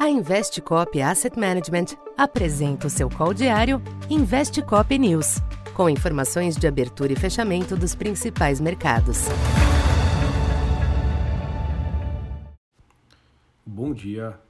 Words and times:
A 0.00 0.08
Investcop 0.08 0.98
Asset 1.02 1.38
Management 1.38 1.94
apresenta 2.16 2.86
o 2.86 2.90
seu 2.90 3.10
call 3.10 3.34
diário 3.34 3.82
Investcop 4.08 4.98
News, 4.98 5.42
com 5.74 5.90
informações 5.90 6.56
de 6.56 6.66
abertura 6.66 7.12
e 7.12 7.16
fechamento 7.16 7.76
dos 7.76 7.94
principais 7.94 8.62
mercados. 8.62 9.26
Bom 13.66 13.92
dia. 13.92 14.40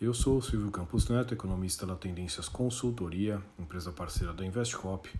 Eu 0.00 0.14
sou 0.14 0.40
Silvio 0.40 0.70
Campos 0.70 1.08
Neto, 1.08 1.34
economista 1.34 1.84
da 1.84 1.96
Tendências 1.96 2.48
Consultoria, 2.48 3.42
empresa 3.58 3.90
parceira 3.90 4.32
da 4.32 4.46
Investcop. 4.46 5.10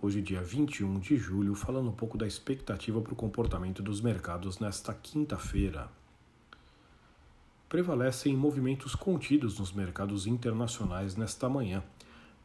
Hoje, 0.00 0.22
dia 0.22 0.40
21 0.40 0.98
de 0.98 1.18
julho, 1.18 1.54
falando 1.54 1.90
um 1.90 1.94
pouco 1.94 2.16
da 2.16 2.26
expectativa 2.26 3.02
para 3.02 3.12
o 3.12 3.16
comportamento 3.16 3.82
dos 3.82 4.00
mercados 4.00 4.58
nesta 4.58 4.94
quinta-feira 4.94 5.90
prevalecem 7.68 8.34
movimentos 8.34 8.94
contidos 8.94 9.58
nos 9.58 9.72
mercados 9.72 10.26
internacionais 10.26 11.16
nesta 11.16 11.48
manhã, 11.48 11.82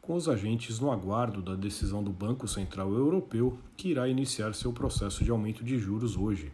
com 0.02 0.16
os 0.16 0.28
agentes 0.28 0.80
no 0.80 0.92
aguardo 0.92 1.42
da 1.42 1.56
decisão 1.56 2.04
do 2.04 2.12
Banco 2.12 2.46
Central 2.46 2.94
Europeu, 2.94 3.58
que 3.78 3.90
irá 3.90 4.08
iniciar 4.08 4.54
seu 4.54 4.74
processo 4.74 5.24
de 5.24 5.32
aumento 5.32 5.64
de 5.64 5.78
juros 5.80 6.18
hoje. 6.18 6.52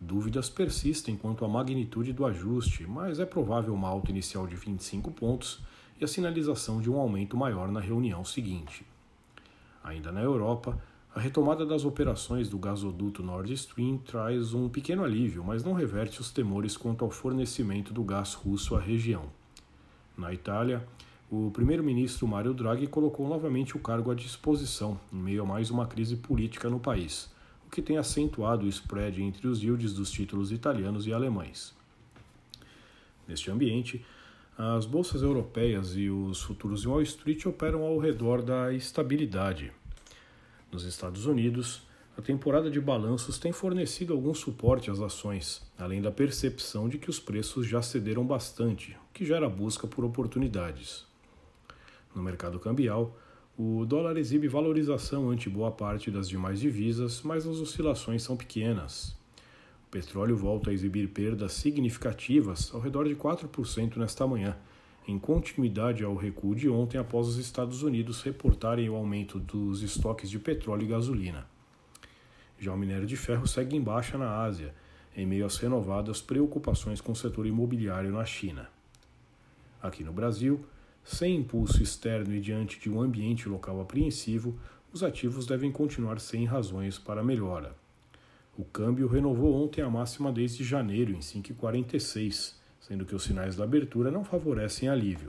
Dúvidas 0.00 0.48
persistem 0.48 1.16
quanto 1.16 1.44
à 1.44 1.48
magnitude 1.48 2.12
do 2.12 2.24
ajuste, 2.24 2.86
mas 2.86 3.18
é 3.18 3.26
provável 3.26 3.74
uma 3.74 3.88
alta 3.88 4.10
inicial 4.10 4.46
de 4.46 4.54
25 4.54 5.10
pontos 5.10 5.60
e 6.00 6.04
a 6.04 6.08
sinalização 6.08 6.80
de 6.80 6.88
um 6.88 6.98
aumento 6.98 7.36
maior 7.36 7.70
na 7.70 7.80
reunião 7.80 8.24
seguinte. 8.24 8.86
Ainda 9.82 10.12
na 10.12 10.20
Europa, 10.20 10.80
a 11.14 11.20
retomada 11.20 11.66
das 11.66 11.84
operações 11.84 12.48
do 12.48 12.58
gasoduto 12.58 13.22
Nord 13.22 13.52
Stream 13.52 13.98
traz 13.98 14.54
um 14.54 14.70
pequeno 14.70 15.04
alívio, 15.04 15.44
mas 15.44 15.62
não 15.62 15.74
reverte 15.74 16.22
os 16.22 16.30
temores 16.30 16.74
quanto 16.74 17.04
ao 17.04 17.10
fornecimento 17.10 17.92
do 17.92 18.02
gás 18.02 18.32
russo 18.32 18.74
à 18.74 18.80
região. 18.80 19.24
Na 20.16 20.32
Itália, 20.32 20.82
o 21.30 21.50
primeiro-ministro 21.50 22.26
Mario 22.26 22.54
Draghi 22.54 22.86
colocou 22.86 23.28
novamente 23.28 23.76
o 23.76 23.80
cargo 23.80 24.10
à 24.10 24.14
disposição, 24.14 24.98
em 25.12 25.16
meio 25.16 25.42
a 25.42 25.46
mais 25.46 25.70
uma 25.70 25.86
crise 25.86 26.16
política 26.16 26.70
no 26.70 26.80
país, 26.80 27.30
o 27.66 27.70
que 27.70 27.82
tem 27.82 27.98
acentuado 27.98 28.64
o 28.64 28.68
spread 28.68 29.22
entre 29.22 29.46
os 29.46 29.62
yields 29.62 29.92
dos 29.92 30.10
títulos 30.10 30.50
italianos 30.50 31.06
e 31.06 31.12
alemães. 31.12 31.74
Neste 33.28 33.50
ambiente, 33.50 34.02
as 34.56 34.86
bolsas 34.86 35.20
europeias 35.20 35.94
e 35.94 36.08
os 36.08 36.40
futuros 36.40 36.86
em 36.86 36.88
Wall 36.88 37.02
Street 37.02 37.44
operam 37.44 37.82
ao 37.82 37.98
redor 37.98 38.40
da 38.40 38.72
estabilidade 38.72 39.72
nos 40.72 40.84
Estados 40.84 41.26
Unidos, 41.26 41.82
a 42.16 42.22
temporada 42.22 42.70
de 42.70 42.80
balanços 42.80 43.38
tem 43.38 43.52
fornecido 43.52 44.14
algum 44.14 44.34
suporte 44.34 44.90
às 44.90 45.00
ações, 45.00 45.62
além 45.78 46.00
da 46.00 46.10
percepção 46.10 46.88
de 46.88 46.98
que 46.98 47.10
os 47.10 47.20
preços 47.20 47.66
já 47.66 47.82
cederam 47.82 48.24
bastante, 48.24 48.96
o 49.10 49.12
que 49.12 49.24
gera 49.24 49.48
busca 49.48 49.86
por 49.86 50.04
oportunidades. 50.04 51.06
No 52.14 52.22
mercado 52.22 52.58
cambial, 52.58 53.18
o 53.56 53.84
dólar 53.84 54.16
exibe 54.16 54.48
valorização 54.48 55.30
ante 55.30 55.48
boa 55.48 55.70
parte 55.70 56.10
das 56.10 56.28
demais 56.28 56.58
divisas, 56.58 57.20
mas 57.22 57.46
as 57.46 57.58
oscilações 57.58 58.22
são 58.22 58.36
pequenas. 58.36 59.14
O 59.86 59.90
petróleo 59.90 60.36
volta 60.36 60.70
a 60.70 60.72
exibir 60.72 61.08
perdas 61.08 61.52
significativas, 61.52 62.72
ao 62.74 62.80
redor 62.80 63.06
de 63.06 63.14
4% 63.14 63.96
nesta 63.96 64.26
manhã, 64.26 64.56
em 65.06 65.18
continuidade 65.18 66.04
ao 66.04 66.14
recuo 66.14 66.54
de 66.54 66.68
ontem 66.68 66.98
após 66.98 67.26
os 67.26 67.36
Estados 67.36 67.82
Unidos 67.82 68.22
reportarem 68.22 68.88
o 68.88 68.94
aumento 68.94 69.38
dos 69.38 69.82
estoques 69.82 70.30
de 70.30 70.38
petróleo 70.38 70.84
e 70.84 70.88
gasolina. 70.88 71.46
Já 72.58 72.72
o 72.72 72.78
minério 72.78 73.06
de 73.06 73.16
ferro 73.16 73.46
segue 73.46 73.76
em 73.76 73.82
baixa 73.82 74.16
na 74.16 74.42
Ásia, 74.42 74.74
em 75.16 75.26
meio 75.26 75.44
às 75.44 75.56
renovadas 75.56 76.22
preocupações 76.22 77.00
com 77.00 77.12
o 77.12 77.16
setor 77.16 77.46
imobiliário 77.46 78.12
na 78.12 78.24
China. 78.24 78.70
Aqui 79.82 80.04
no 80.04 80.12
Brasil, 80.12 80.64
sem 81.02 81.36
impulso 81.36 81.82
externo 81.82 82.32
e 82.32 82.40
diante 82.40 82.78
de 82.78 82.88
um 82.88 83.00
ambiente 83.00 83.48
local 83.48 83.80
apreensivo, 83.80 84.56
os 84.92 85.02
ativos 85.02 85.46
devem 85.46 85.72
continuar 85.72 86.20
sem 86.20 86.44
razões 86.44 86.98
para 86.98 87.24
melhora. 87.24 87.74
O 88.56 88.64
câmbio 88.64 89.08
renovou 89.08 89.64
ontem 89.64 89.82
a 89.82 89.90
máxima 89.90 90.30
desde 90.30 90.62
janeiro 90.62 91.12
em 91.12 91.18
5,46 91.18 92.61
sendo 92.82 93.06
que 93.06 93.14
os 93.14 93.22
sinais 93.22 93.56
da 93.56 93.64
abertura 93.64 94.10
não 94.10 94.24
favorecem 94.24 94.88
alívio. 94.88 95.28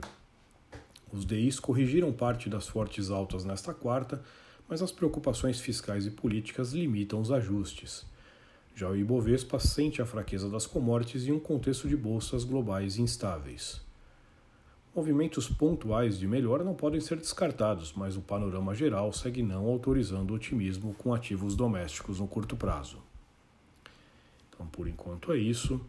Os 1.12 1.24
DIs 1.24 1.60
corrigiram 1.60 2.12
parte 2.12 2.50
das 2.50 2.66
fortes 2.66 3.10
altas 3.10 3.44
nesta 3.44 3.72
quarta, 3.72 4.20
mas 4.68 4.82
as 4.82 4.90
preocupações 4.90 5.60
fiscais 5.60 6.04
e 6.04 6.10
políticas 6.10 6.72
limitam 6.72 7.20
os 7.20 7.30
ajustes. 7.30 8.04
Já 8.74 8.90
o 8.90 8.96
Ibovespa 8.96 9.60
sente 9.60 10.02
a 10.02 10.06
fraqueza 10.06 10.50
das 10.50 10.66
commodities 10.66 11.28
em 11.28 11.32
um 11.32 11.38
contexto 11.38 11.88
de 11.88 11.96
bolsas 11.96 12.42
globais 12.42 12.98
instáveis. 12.98 13.80
Movimentos 14.92 15.48
pontuais 15.48 16.18
de 16.18 16.26
melhora 16.26 16.64
não 16.64 16.74
podem 16.74 17.00
ser 17.00 17.18
descartados, 17.18 17.92
mas 17.92 18.16
o 18.16 18.20
panorama 18.20 18.74
geral 18.74 19.12
segue 19.12 19.42
não 19.42 19.66
autorizando 19.66 20.34
otimismo 20.34 20.92
com 20.94 21.14
ativos 21.14 21.54
domésticos 21.54 22.18
no 22.18 22.26
curto 22.26 22.56
prazo. 22.56 22.98
Então, 24.48 24.66
por 24.66 24.88
enquanto 24.88 25.32
é 25.32 25.36
isso. 25.36 25.80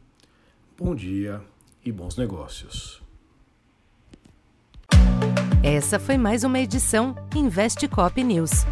Bom 0.77 0.93
dia 0.93 1.41
e 1.85 1.91
bons 1.91 2.17
negócios. 2.17 3.01
Essa 5.63 5.99
foi 5.99 6.17
mais 6.17 6.43
uma 6.43 6.59
edição 6.59 7.15
Investe 7.35 7.87
Cop 7.87 8.21
News. 8.23 8.65